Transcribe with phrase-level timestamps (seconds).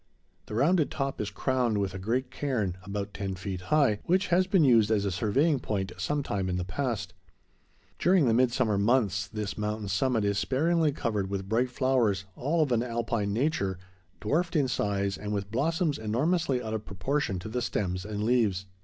[0.47, 4.47] The rounded top is crowned with a great cairn, about ten feet high, which has
[4.47, 7.13] been used as a surveying point some time in the past.
[7.99, 12.71] During the midsummer months this mountain summit is sparingly covered with bright flowers, all of
[12.71, 13.77] an Alpine nature,
[14.19, 18.65] dwarfed in size and with blossoms enormously out of proportion to the stems and leaves.